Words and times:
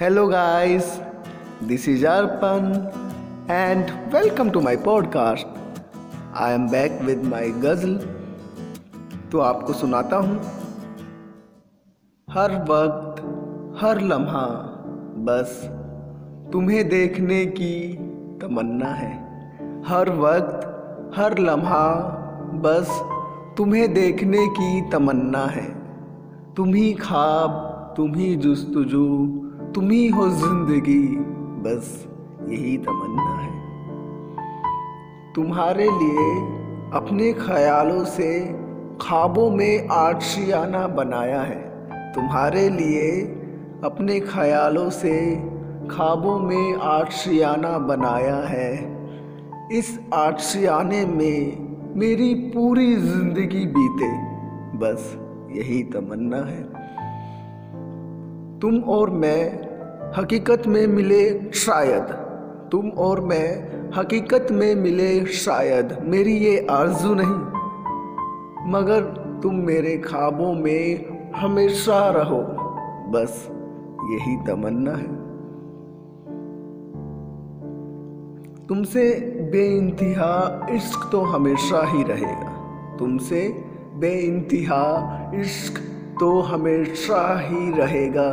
Hello, 0.00 0.28
guys. 0.28 0.98
This 1.60 1.86
is 1.86 2.04
Arpan, 2.04 2.68
and 3.50 3.90
welcome 4.10 4.50
to 4.50 4.58
my 4.58 4.74
podcast. 4.74 5.44
I 6.32 6.52
am 6.52 6.68
back 6.74 6.94
with 7.08 7.26
my 7.32 7.42
गज़ल 7.64 7.96
तो 9.32 9.40
आपको 9.48 9.72
सुनाता 9.72 10.16
हूँ 10.16 10.38
हर 12.28 12.54
वक्त 12.70 13.20
हर 13.82 14.00
लम्हा 14.12 14.46
बस 15.26 15.60
तुम्हें 16.52 16.88
देखने 16.88 17.44
की 17.60 17.76
तमन्ना 18.42 18.94
है 19.02 19.12
हर 19.90 20.10
वक्त 20.20 20.66
हर 21.18 21.38
लम्हा 21.48 21.84
बस 22.64 22.96
तुम्हें 23.58 23.92
देखने 23.94 24.46
की 24.60 24.70
तमन्ना 24.90 25.44
है 25.58 25.68
तुम 26.56 26.74
ही 26.74 26.92
ख्वाब 27.04 27.62
तुम 27.96 28.14
ही 28.14 28.34
जुस्तजू 28.46 29.06
तुम 29.74 29.90
ही 29.90 30.08
हो 30.08 30.28
ज़िंदगी। 30.28 31.16
बस 31.62 32.08
यही 32.48 32.78
तमन्ना 32.78 33.34
है। 33.42 33.58
तुम्हारे 35.34 35.84
लिए 35.84 36.30
अपने 36.94 37.32
ख्यालों 37.32 38.04
से 38.04 38.46
ख्वाबों 39.00 39.50
में 39.50 39.88
आशियाना 39.88 40.86
बनाया 40.88 41.40
है। 41.40 41.60
तुम्हारे 42.12 42.68
लिए 42.68 43.20
अपने 43.84 44.20
ख्यालों 44.20 44.90
से 44.90 45.36
ख्वाबों 45.90 46.38
में 46.38 46.74
आशियाना 46.74 47.78
बनाया 47.78 48.36
है। 48.36 48.72
इस 49.72 49.98
आशियाने 50.14 51.06
में 51.06 51.94
मेरी 51.96 52.34
पूरी 52.34 52.96
ज़िंदगी 52.96 53.66
बीते। 53.66 54.12
बस 54.78 55.16
यही 55.52 55.82
तमन्ना 55.82 56.36
है। 56.36 56.79
तुम 58.62 58.78
और 58.88 59.10
मैं 59.10 59.44
हकीकत 60.16 60.66
में 60.66 60.86
मिले 60.86 61.52
शायद। 61.52 62.02
तुम 62.72 62.88
और 62.98 63.20
मैं 63.20 63.46
हकीकत 63.92 64.46
में 64.50 64.74
मिले 64.74 65.26
शायद। 65.26 65.96
मेरी 66.04 66.32
ये 66.32 66.66
आरज़ू 66.70 67.14
नहीं, 67.14 67.38
मगर 68.72 69.02
तुम 69.42 69.54
मेरे 69.54 69.96
ख्वाबों 69.98 70.52
में 70.54 71.32
हमेशा 71.32 72.08
रहो। 72.10 72.40
बस 73.10 73.46
यही 74.12 74.36
तमन्ना 74.46 74.92
है। 74.92 75.18
तुमसे 78.66 79.10
बेइंतहा 79.52 80.66
इश्क 80.70 81.08
तो 81.12 81.20
हमेशा 81.20 81.86
ही 81.86 82.02
रहेगा। 82.02 82.50
तुमसे 82.98 83.48
बेइंतहा 83.96 84.84
इश्क 85.34 85.80
तो 86.20 86.40
हमेशा 86.40 87.38
ही 87.40 87.70
रहेगा। 87.70 88.30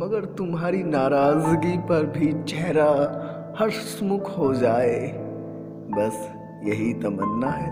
मगर 0.00 0.24
तुम्हारी 0.24 0.82
नाराज़गी 0.82 1.76
पर 1.78 2.06
भी 2.06 2.32
चेहरा 2.42 2.90
हर्षमुख 3.58 4.38
हो 4.38 4.54
जाए। 4.54 4.98
बस 5.90 6.28
यही 6.64 6.92
तमन्ना 6.94 7.50
है। 7.50 7.70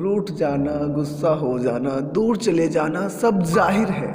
रूठ 0.00 0.30
जाना, 0.30 0.72
गुस्सा 0.94 1.30
हो 1.34 1.58
जाना, 1.58 1.90
दूर 1.90 2.36
चले 2.36 2.68
जाना 2.68 3.08
सब 3.08 3.42
ज़ाहिर 3.42 3.88
है। 3.88 4.12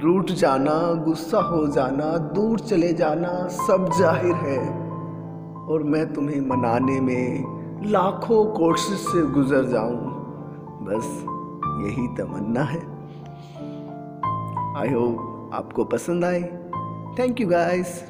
रूठ 0.00 0.30
जाना, 0.30 0.92
गुस्सा 1.04 1.40
हो 1.40 1.66
जाना, 1.66 2.16
दूर 2.18 2.60
चले 2.60 2.92
जाना 2.92 3.48
सब 3.48 3.90
ज़ाहिर 3.98 4.34
है। 4.34 4.58
और 5.66 5.82
मैं 5.82 6.12
तुम्हें 6.12 6.40
मनाने 6.40 7.00
में 7.00 7.44
लाखों 7.90 8.44
कोशिश 8.44 8.98
से 9.00 9.22
गुजर 9.26 9.64
जाऊँ। 9.64 10.10
बस 10.82 11.24
यही 11.84 12.06
तमन्ना 12.08 12.62
है। 12.62 12.80
आई 14.76 14.88
होप 14.88 15.50
आपको 15.54 15.84
पसंद 15.84 16.24
आए। 16.24 16.42
Thank 17.18 17.40
you 17.40 17.48
guys 17.48 18.04